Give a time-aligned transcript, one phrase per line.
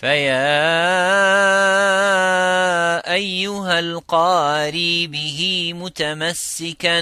[0.00, 0.40] فيا
[3.12, 7.00] أيها القاري به متمسكا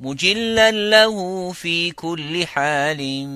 [0.00, 3.26] مجلا له في كل حال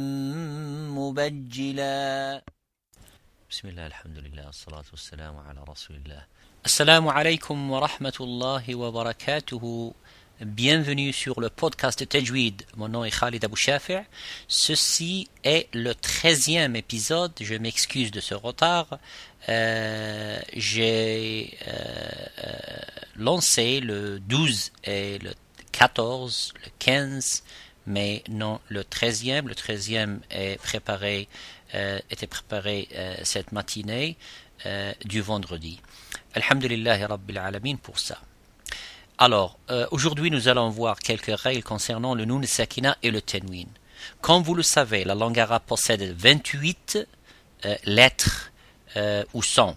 [0.93, 2.43] مبجلا
[3.51, 6.23] بسم الله الحمد لله والصلاة والسلام على رسول الله
[6.65, 9.95] السلام عليكم ورحمة الله وبركاته
[10.45, 12.65] Bienvenue sur le podcast de Tajweed.
[12.77, 14.05] Mon nom est Khalid Abou Shafi'.
[14.47, 17.33] Ceci est le treizième épisode.
[17.41, 18.99] Je m'excuse de ce retard.
[19.49, 21.73] Euh, J'ai euh,
[22.45, 22.52] euh,
[23.16, 25.33] lancé le 12 et le
[25.73, 27.43] 14, le 15,
[27.87, 29.49] mais non le treizième.
[29.49, 31.27] Le treizième est préparé,
[31.74, 32.88] euh, était préparé
[33.23, 34.19] cette matinée
[35.07, 35.80] du vendredi.
[36.35, 38.21] Alhamdulillah Rabbil Alamin pour ça.
[39.16, 43.68] Alors, euh, aujourd'hui, nous allons voir quelques règles concernant le Nun Sakina et le Tenwin.
[44.20, 46.98] Comme vous le savez, la langue arabe possède 28
[47.64, 48.50] euh, lettres
[48.96, 49.77] euh, ou sons.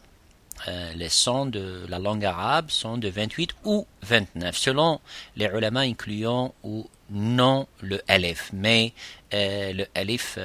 [0.95, 4.99] Les sons de la langue arabe sont de 28 ou 29, selon
[5.37, 8.49] les ulama incluant ou non le alif.
[8.51, 8.91] Mais
[9.31, 10.37] le alif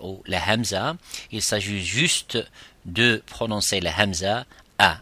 [0.00, 0.96] ou la hamza,
[1.30, 2.38] il s'agit juste
[2.86, 4.46] de prononcer la hamza
[4.78, 4.98] à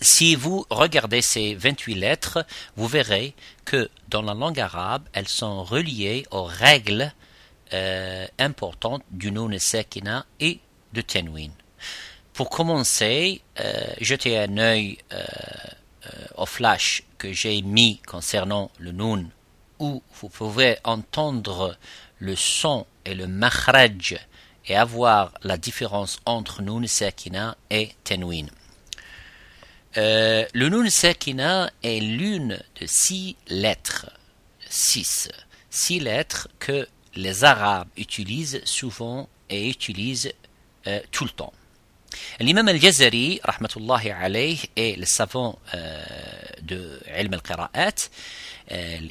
[0.00, 5.64] si vous regardez ces 28 lettres, vous verrez que dans la langue arabe, elles sont
[5.64, 7.12] reliées aux règles
[7.72, 10.60] euh, importantes du nun sakina et
[10.92, 11.50] du tenwin.
[12.32, 15.24] Pour commencer, euh, jetez un œil euh,
[16.06, 19.30] euh, au flash que j'ai mis concernant le nun,
[19.78, 21.78] où vous pouvez entendre
[22.18, 24.18] le son et le makhraj
[24.66, 28.48] et avoir la différence entre nun sakina et tenwin.
[29.96, 34.10] Euh, le nun sakina est l'une de six lettres,
[34.68, 35.30] six,
[35.70, 40.32] six lettres que les Arabes utilisent souvent et utilisent
[40.86, 41.52] euh, tout le temps.
[42.40, 46.04] L'imam al-Jazari, rahmatullahi alayh, est le savant euh,
[46.62, 48.10] de ilm al-qira'at,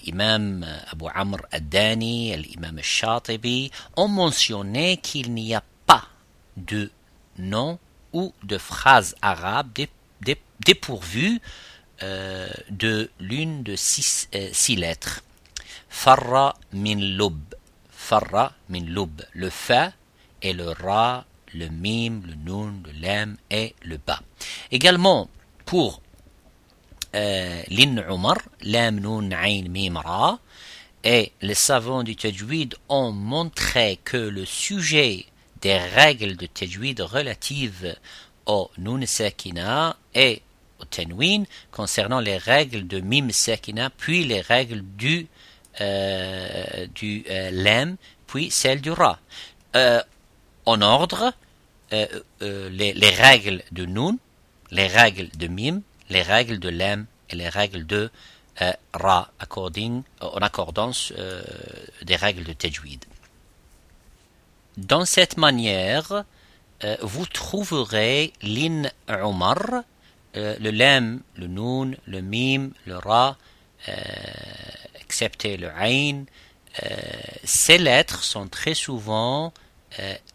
[0.06, 6.06] l'imam Abu Amr al-Dani, l'imam al-Shatibi, ont mentionné qu'il n'y a pas
[6.58, 6.92] de
[7.38, 7.80] nom
[8.14, 9.72] ou de phrase arabe
[10.60, 11.42] dé- dé- dépourvue
[12.04, 15.22] euh, de l'une de six, euh, six lettres.
[15.90, 17.40] Farra min lub.
[17.90, 19.22] Farra min lub.
[19.34, 19.94] Le fa
[20.42, 24.22] et le ra, le mim, le nun, le lam et le ba.
[24.72, 25.30] Également,
[25.66, 26.02] pour
[27.16, 30.40] euh, l'in Umar, lam, nun, ain, mim, ra,
[31.04, 35.26] et les savants du tajwid ont montré que le sujet
[35.62, 37.96] des règles de tajwid relatives
[38.46, 40.42] au nun sakina et
[40.80, 45.28] au tenwin concernant les règles de mim sakina puis les règles du
[45.82, 47.98] euh, du euh, lam
[48.28, 49.20] puis celles du ra.
[49.76, 50.02] Euh,
[50.66, 51.34] en ordre
[51.92, 54.18] les, les règles de nun
[54.72, 58.10] les règles de mim les règles de lam et les règles de
[58.94, 61.14] ra according, en accordance
[62.02, 63.04] des règles de tajwid.
[64.78, 66.26] Dans cette manière
[66.84, 69.84] euh, vous trouverez l'in Umar,
[70.36, 73.38] euh, le lam, le nun, le mim, le ra,
[73.88, 73.94] euh,
[75.00, 76.26] excepté le ain.
[77.46, 79.54] Ces lettres sont très souvent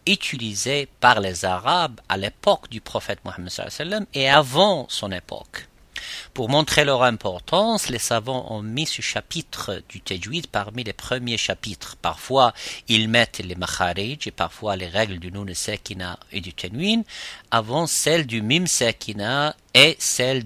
[0.07, 5.67] utilisées par les Arabes à l'époque du prophète Mohammed et avant son époque.
[6.33, 11.37] Pour montrer leur importance, les savants ont mis ce chapitre du Tajwid parmi les premiers
[11.37, 11.97] chapitres.
[12.01, 12.53] Parfois,
[12.87, 17.03] ils mettent les makharij et parfois les règles du nun sakina et du tenwin
[17.51, 20.45] avant celles du mim sakina et celles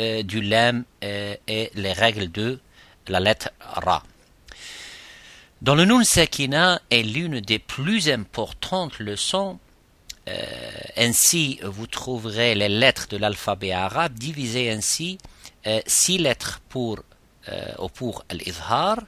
[0.00, 2.60] euh, du lam euh, et les règles de
[3.08, 4.02] la lettre ra.
[5.62, 9.58] Dans le nun sakina est l'une des plus importantes leçons
[10.96, 15.18] ainsi, vous trouverez les lettres de l'alphabet arabe divisées ainsi
[15.66, 17.00] euh, six lettres pour
[17.48, 18.98] euh, ou pour al-izhar,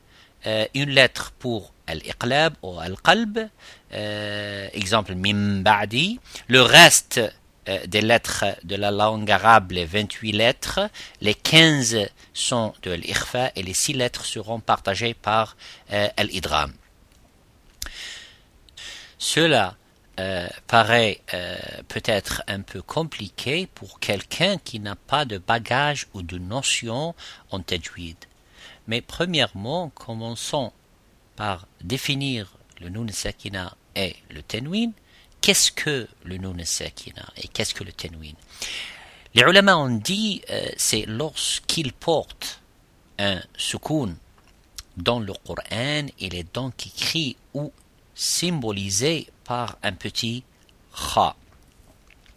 [0.47, 3.49] euh, une lettre pour al-iqlab ou al-qalb,
[3.93, 7.21] euh, exemple mim ba'di, le reste
[7.69, 10.91] euh, des lettres de la langue arabe, les 28 lettres,
[11.21, 15.57] les 15 sont de l'ikhfa et les 6 lettres seront partagées par
[15.93, 16.73] euh, al-idram.
[19.19, 19.77] Cela
[20.19, 21.57] euh, paraît euh,
[21.87, 27.15] peut-être un peu compliqué pour quelqu'un qui n'a pas de bagage ou de notion
[27.51, 28.17] en tajwid.
[28.89, 30.73] Mais premièrement, commençons
[31.37, 34.93] par définir le nun sakina et le tenwin.
[35.41, 38.35] Qu'est-ce que le nun sakina et qu'est-ce que le tenwin?
[39.35, 42.61] Les ulama ont dit euh, c'est lorsqu'il porte
[43.19, 44.17] un sukoun
[44.97, 47.73] dans le Coran, il est donc écrit ou
[48.19, 50.43] symbolisé par un petit
[50.93, 51.37] kha.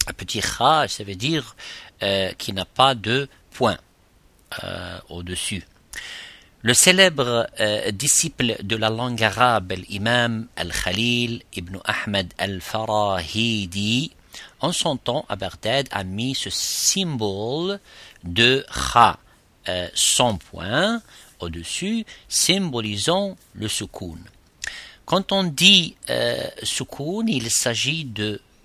[0.08, 1.56] Un petit kha, ça veut dire
[2.04, 3.78] euh, qui n'a pas de point
[4.64, 5.64] euh, au-dessus.
[6.62, 14.12] Le célèbre euh, disciple de la langue arabe, l'imam al-Khalil ibn Ahmed al-Farahidi,
[14.60, 15.36] en son temps à
[15.92, 17.80] a mis ce symbole
[18.24, 18.64] de
[18.94, 19.18] kha,
[19.96, 21.02] sans point,
[21.40, 24.20] au-dessus, symbolisant le soukoun.
[25.12, 26.48] Quand on dit euh,
[27.28, 28.06] il s'agit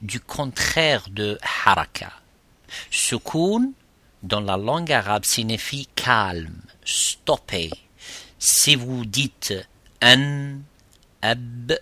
[0.00, 2.12] du contraire de haraka.
[2.88, 3.72] Soukoun,
[4.22, 7.72] dans la langue arabe, signifie calme, stoppé.
[8.38, 9.54] Si vous dites
[10.00, 10.60] an,
[11.20, 11.76] ab,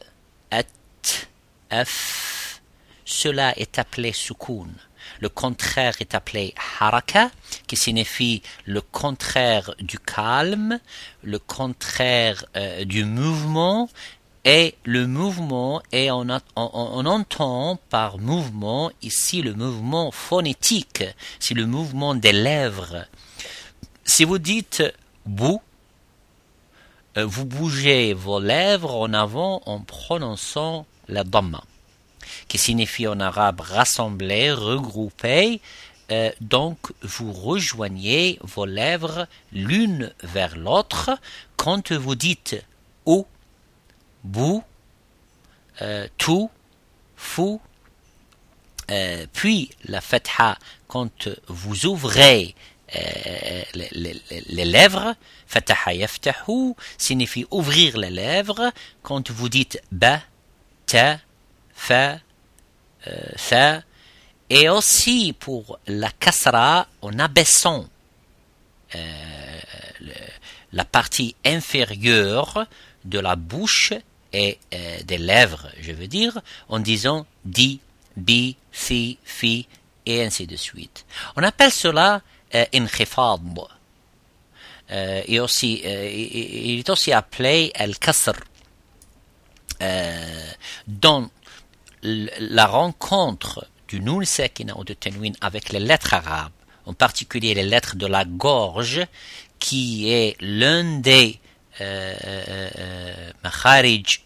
[0.51, 2.63] at, f,
[3.05, 4.73] cela est appelé soukoun.
[5.21, 7.31] Le contraire est appelé haraka,
[7.67, 10.81] qui signifie le contraire du calme,
[11.23, 13.91] le contraire euh, du mouvement,
[14.45, 21.05] et le mouvement, et on, entend par mouvement ici le mouvement phonétique,
[21.41, 23.07] c'est le mouvement des lèvres.
[24.05, 24.83] Si vous dites
[25.25, 25.63] bou,
[27.17, 31.65] euh, vous bougez vos lèvres en avant en prononçant la dhamma,
[32.49, 35.63] qui signifie en arabe rassembler, regrouper.
[36.11, 41.19] Euh, donc vous rejoignez vos lèvres l'une vers l'autre
[41.57, 42.63] quand vous dites
[43.07, 43.27] ou
[44.25, 44.65] bou,
[45.83, 46.51] euh, tout,
[47.17, 47.61] fou,
[48.91, 52.55] euh, puis la fatha quand vous ouvrez
[52.97, 55.15] euh, les, lèvres,
[55.47, 58.73] fataha yaftahu signifie ouvrir les lèvres.
[59.03, 60.21] Quand vous dites ba,
[60.87, 61.19] ta,
[61.75, 62.19] fa,
[63.37, 63.83] fa,
[64.49, 67.87] et aussi pour la kasra en abaissant
[70.73, 72.67] la partie inférieure
[73.05, 73.93] de la bouche
[74.35, 77.81] et euh, des lèvres, je veux dire, en disant di,
[78.17, 79.67] bi, fi, fi,
[80.05, 81.07] et ainsi de suite.
[81.37, 82.21] On appelle cela
[82.55, 83.41] euh, inkhifad.
[84.91, 88.35] Euh, et aussi, euh, il est aussi appelé al-kasr.
[89.83, 90.51] Euh,
[90.87, 91.31] dans
[92.03, 96.53] la rencontre du nun sekina ou de tenwin avec les lettres arabes,
[96.87, 99.07] en particulier les lettres de la gorge,
[99.59, 101.41] qui est l'un des
[103.43, 104.21] makharij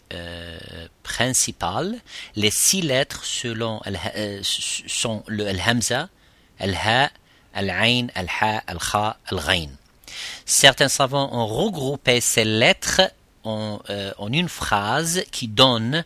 [1.03, 1.95] principal,
[2.37, 3.81] les six lettres selon
[4.43, 6.09] sont le al-hamza,
[6.59, 7.11] al-ha,
[7.55, 9.71] al-ain, al-ha, al-kha, al-ghain.
[10.45, 13.03] Certains savants ont regroupé ces lettres
[13.45, 16.05] en, euh, une phrase qui donne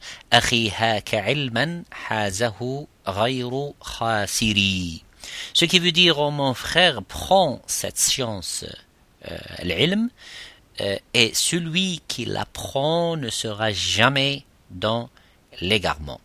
[5.55, 8.65] ce qui veut dire oh, mon frère prend cette science
[9.31, 10.11] euh, l'ilm
[10.81, 15.11] euh, et celui qui l'apprend ne sera jamais dans
[15.61, 16.21] l'égarement.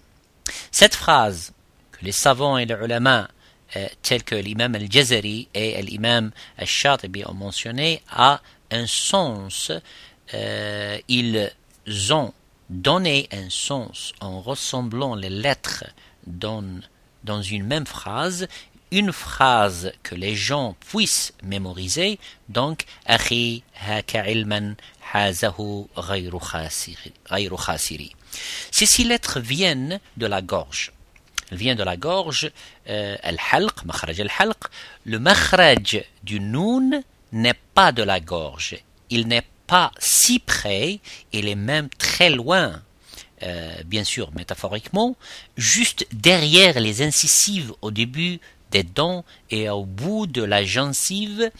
[0.72, 1.54] Cette phrase
[1.92, 3.28] que les savants et les ulama
[3.76, 8.42] euh, tels que l'imam al-Jazari et l'imam al-Shatibi ont mentionné a
[8.72, 9.72] un sens.
[10.34, 11.52] Euh, ils
[12.12, 12.34] ont
[12.70, 15.86] donné un sens en ressemblant les lettres
[16.26, 16.64] dans,
[17.24, 18.48] dans une même phrase
[18.92, 22.20] une phrase que les gens puissent mémoriser,
[22.50, 22.86] donc
[28.72, 30.92] Ces six lettres viennent de la gorge.
[31.52, 32.52] Elles viennent de la gorge,
[32.90, 34.22] euh, al-halq, makhraj.
[35.06, 38.78] Le makhraj du noun n'est pas de la gorge.
[39.10, 41.00] Il n'est pas si près,
[41.32, 42.82] il est même très loin
[43.44, 45.16] euh, bien sûr métaphoriquement,
[45.58, 48.40] juste derrière les incisives au début
[48.72, 51.52] des dents et au bout de la gencive,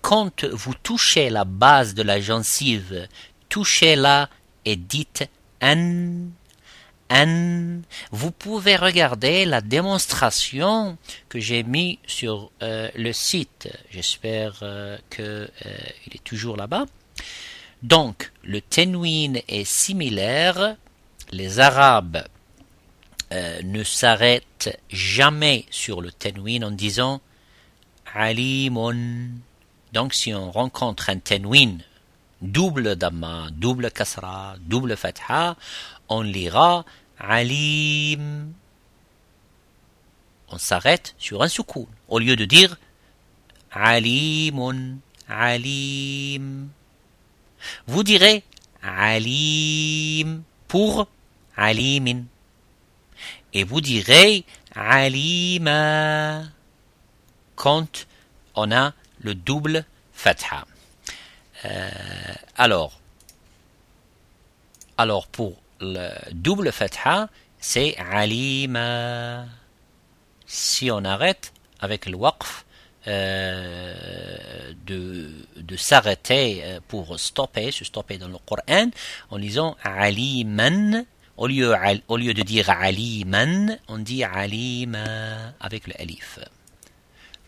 [0.00, 3.08] quand vous touchez la base de la gencive,
[3.48, 4.28] touchez-la
[4.64, 5.24] et dites
[5.62, 6.28] an,
[7.10, 7.80] an.
[8.10, 13.68] Vous pouvez regarder la démonstration que j'ai mis sur euh, le site.
[13.90, 15.46] J'espère euh, qu'il euh,
[16.12, 16.84] est toujours là-bas.
[17.82, 20.76] Donc, le tenwin est similaire.
[21.30, 22.24] Les Arabes
[23.34, 27.20] euh, ne s'arrête jamais sur le tenwin en disant
[28.14, 29.28] alimun.
[29.92, 31.78] Donc si on rencontre un tenwin
[32.40, 35.56] double dhamma, double kasra, double fatha,
[36.08, 36.84] on lira
[37.18, 38.52] alim.
[40.48, 42.76] On s'arrête sur un soukoun au lieu de dire
[43.72, 44.98] alimun,
[45.28, 46.68] alim.
[47.88, 48.44] Vous direz
[48.80, 51.08] alim pour
[51.56, 52.26] alimin
[53.54, 54.44] et vous direz
[54.74, 56.42] alima
[57.56, 58.06] quand
[58.54, 60.66] on a le double fatha.
[61.64, 61.90] Euh,
[62.56, 63.00] alors,
[64.98, 69.46] alors pour le double fatha, c'est alima.
[70.46, 72.64] Si on arrête avec le waqf,
[73.06, 78.88] euh, de, de s'arrêter euh, pour stopper, se stopper dans le Coran
[79.30, 81.04] en lisant aliman.
[81.36, 86.38] Au lieu, de dire aliman, on dit alima avec le alif.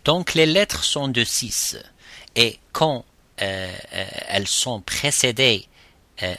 [0.05, 1.79] Donc les lettres sont de 6
[2.35, 3.05] et quand
[3.43, 3.73] euh,
[4.29, 5.67] elles sont précédées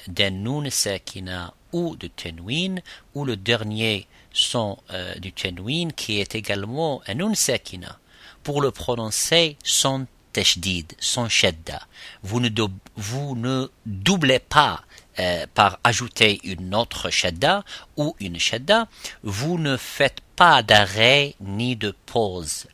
[0.07, 2.81] d'un nun sakina ou de tenwin
[3.13, 4.77] ou le dernier son
[5.19, 7.99] du tenwin qui est également un nun sakina
[8.41, 11.81] pour le prononcer sans tashdid, sans shadda.
[12.23, 12.49] Vous ne,
[12.95, 14.83] vous ne doublez pas
[15.19, 17.63] euh, par ajouter une autre shadda
[17.95, 18.87] ou une shadda.
[19.23, 22.67] Vous ne faites pas d'arrêt ni de pause.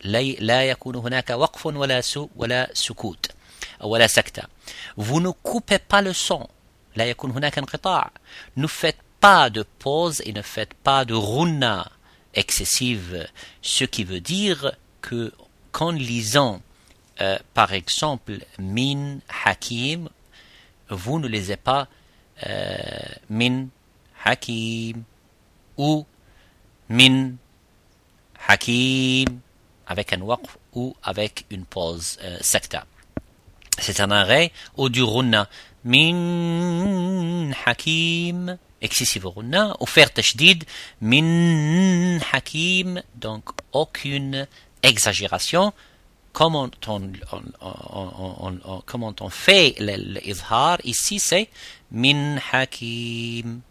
[4.98, 6.48] Vous ne coupez pas le son.
[8.56, 11.90] Ne faites pas de pause et ne faites pas de runa
[12.34, 13.28] excessive,
[13.62, 15.32] ce qui veut dire que
[15.72, 16.62] qu'en lisant,
[17.22, 20.10] euh, par exemple, min hakim,
[20.90, 21.88] vous ne lisez pas
[23.30, 23.68] min
[24.24, 25.04] hakim
[25.78, 26.06] ou
[26.90, 27.36] min
[28.48, 29.40] hakim
[29.88, 30.58] avec un waqf.
[30.74, 32.18] Ou avec une pause.
[32.24, 32.86] Euh, secta.
[33.78, 34.52] C'est un arrêt.
[34.78, 35.48] Ou du runna.
[35.84, 38.58] Min hakim.
[38.82, 39.76] Excessive runna.
[39.80, 40.64] Ou faire tashdid.
[41.02, 43.02] Min hakim.
[43.16, 44.48] Donc aucune
[44.82, 45.74] exagération,
[46.34, 47.02] comment on,
[48.86, 51.50] comment on fait l'izhar ici c'est
[51.94, 53.62] min hakim.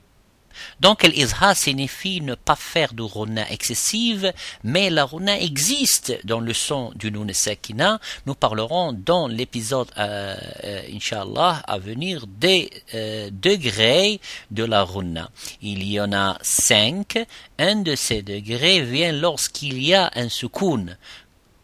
[0.81, 4.33] Donc l'izhar signifie ne pas faire de runa excessive,
[4.65, 8.01] mais la runa existe dans le son du nun sekina.
[8.27, 15.31] Nous parlerons dans l'épisode, euh, euh inshallah, à venir des euh, degrés de la runa.
[15.61, 17.19] Il y en a cinq.
[17.59, 20.97] Un de ces degrés vient lorsqu'il y a un soukoun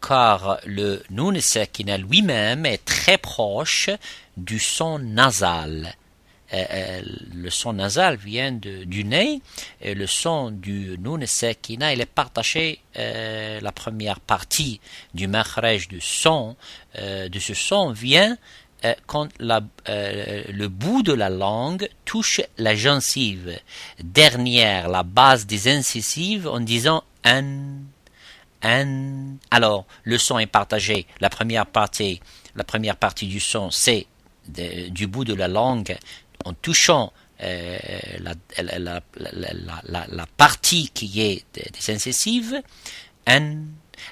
[0.01, 3.89] car le nun sekina lui-même est très proche
[4.37, 5.93] du son nasal.
[6.53, 7.01] Euh, euh,
[7.35, 9.41] le son nasal vient du nez,
[9.81, 14.81] et le son du nun sekina, il est partagé, euh, la première partie
[15.13, 16.55] du makhraj du son,
[16.95, 18.37] de ce son vient
[19.05, 23.59] quand le bout de la langue touche la gencive
[24.03, 27.43] dernière, la base des incisives, en disant un,
[28.63, 29.35] un.
[29.51, 31.05] Alors, le son est partagé.
[31.19, 32.21] La première partie,
[32.55, 34.07] la première partie du son, c'est
[34.47, 35.95] du bout de la langue
[36.53, 37.77] touchant euh,
[38.19, 39.01] la,
[40.37, 42.61] partie qui est des incisives.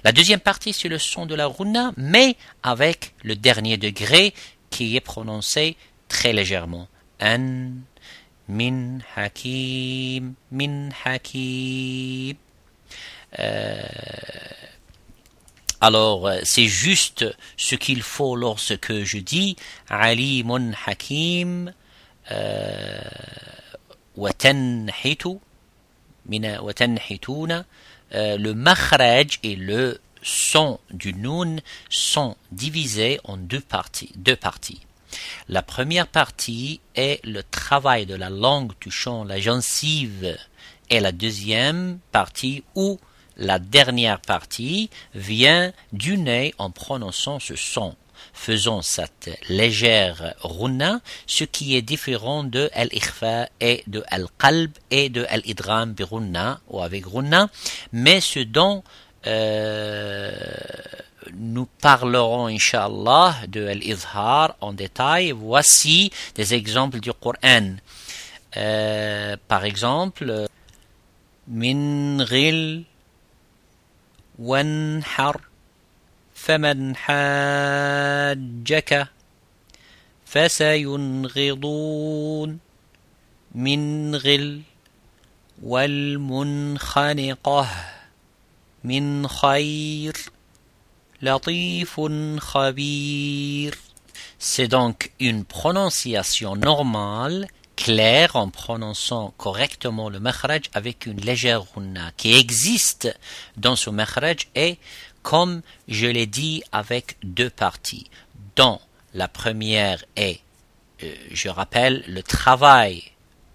[0.03, 4.33] La deuxième partie, c'est le son de la runa, mais avec le dernier degré
[4.69, 5.75] qui est prononcé
[6.07, 6.87] très légèrement.
[7.19, 7.81] N.
[8.47, 12.37] Min hakim, min hakim.
[13.39, 13.81] Euh,
[15.81, 17.25] alors, c'est juste
[17.57, 19.57] ce qu'il faut lorsque je dis
[19.89, 21.73] alimun hakim,
[28.11, 31.57] le makhraj et le son du nun
[31.89, 34.81] sont divisés en deux parties, deux parties.
[35.47, 40.37] La première partie est le travail de la langue touchant la gencive
[40.89, 42.99] et la deuxième partie où
[43.37, 47.95] la dernière partie vient du nez en prononçant ce son
[48.33, 55.25] faisons cette légère runa, ce qui est différent de al-ikhfa et de al-qalb et de
[55.29, 56.03] al-idram bi
[56.69, 57.49] ou avec runa,
[57.91, 58.83] mais ce dont
[59.25, 60.31] euh,
[61.33, 65.31] nous parlerons, inshallah, de al en détail.
[65.31, 67.75] Voici des exemples du Coran.
[68.55, 70.47] Euh, par exemple,
[71.47, 72.85] min ghil
[74.37, 75.35] wanhar
[76.46, 79.08] فمن حاجك
[80.26, 81.92] فسينغضون
[83.54, 84.62] من غل
[85.62, 87.68] والمنخنقة
[88.84, 90.16] من خير
[91.22, 92.00] لطيف
[92.38, 93.78] خبير
[94.38, 102.10] C'est donc une prononciation normale, claire en prononçant correctement le makhraj avec une légère runna
[102.16, 103.16] qui existe
[103.56, 104.78] dans ce makhraj et
[105.23, 108.09] comme je l'ai dit avec deux parties,
[108.55, 108.79] dont
[109.13, 110.39] la première est,
[111.03, 113.03] euh, je rappelle, le travail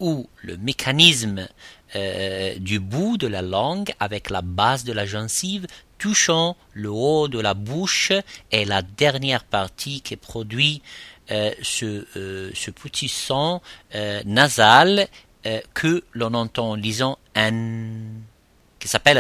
[0.01, 1.49] ou le mécanisme
[1.95, 5.67] euh, du bout de la langue avec la base de la gencive
[5.99, 8.13] touchant le haut de la bouche
[8.51, 10.83] et la dernière partie qui produit
[11.31, 13.61] euh, ce, petit son
[14.25, 15.07] nasal
[15.75, 17.91] que l'on entend en lisant an,
[18.81, 19.19] qui s'appelle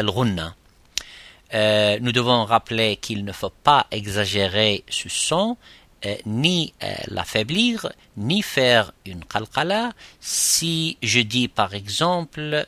[1.52, 2.00] al-ghunna.
[2.00, 5.56] nous devons rappeler qu'il ne faut pas exagérer ce son,
[6.26, 6.74] ni
[7.08, 9.92] l'affaiblir, ni faire une qalqala.
[10.20, 12.66] Si je dis par exemple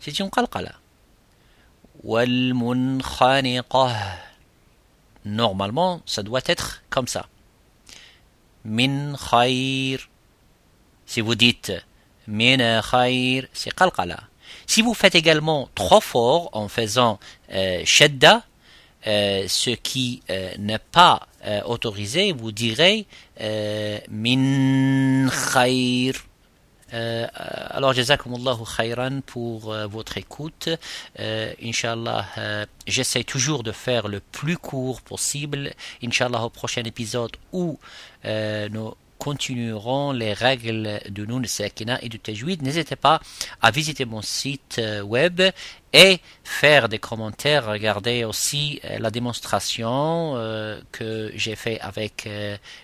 [0.00, 0.72] c'est une qalqala.
[5.24, 7.26] Normalement, ça doit être comme ça.
[8.64, 9.98] Min khair.
[11.06, 11.72] Si vous dites
[12.26, 13.72] min khair, c'est.
[14.66, 17.18] Si vous faites également trop fort en faisant
[17.52, 18.42] euh, shadda,
[19.06, 23.06] euh, ce qui euh, n'est pas euh, autorisé, vous direz
[24.10, 26.14] min khair.
[26.92, 27.26] Euh,
[27.70, 30.68] alors, jazakumullahu khayran pour votre écoute.
[31.18, 32.26] Euh, Inch'Allah,
[32.86, 35.72] j'essaie toujours de faire le plus court possible.
[36.04, 37.80] Inch'Allah, au prochain épisode où
[38.26, 38.68] euh,
[39.24, 42.60] nous continuerons les règles de Nun Sakina et du Tajwid.
[42.62, 43.20] N'hésitez pas
[43.62, 45.40] à visiter mon site euh, web
[45.94, 47.66] et faire des commentaires.
[47.66, 52.28] Regardez aussi euh, la démonstration euh, que j'ai fait avec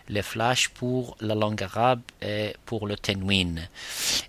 [0.09, 3.69] les flashs pour la langue arabe et pour le Tenwin.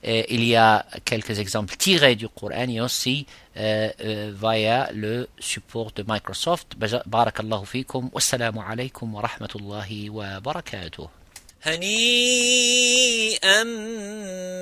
[0.03, 3.25] Il y a quelques exemples tirés du Coran et aussi
[3.56, 6.75] via le support de Microsoft.
[7.06, 8.10] Barakallahu fikum.
[8.13, 11.21] Wassalamu alaikum wa rahmatullahi wa barakatuh.
[11.63, 13.63] هنيئا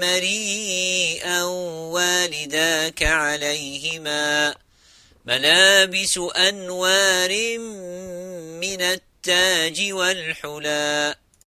[0.01, 1.43] مريئا
[1.93, 4.55] والداك عليهما
[5.25, 7.57] ملابس أنوار
[8.59, 11.15] من التاج والحلى